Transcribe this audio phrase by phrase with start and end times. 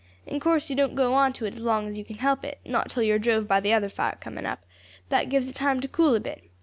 [0.25, 2.59] In course you don't go on to it as long as you can help it,
[2.65, 4.63] not till you are drove by the other fire coming up;
[5.09, 6.41] that gives it time to cool a bit.